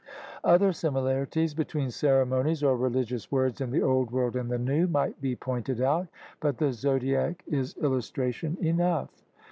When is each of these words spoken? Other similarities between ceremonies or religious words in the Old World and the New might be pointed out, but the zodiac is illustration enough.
Other 0.43 0.73
similarities 0.73 1.53
between 1.53 1.91
ceremonies 1.91 2.63
or 2.63 2.75
religious 2.75 3.31
words 3.31 3.61
in 3.61 3.69
the 3.69 3.83
Old 3.83 4.09
World 4.09 4.35
and 4.35 4.49
the 4.49 4.57
New 4.57 4.87
might 4.87 5.21
be 5.21 5.35
pointed 5.35 5.79
out, 5.79 6.07
but 6.39 6.57
the 6.57 6.73
zodiac 6.73 7.43
is 7.45 7.77
illustration 7.77 8.57
enough. 8.59 9.11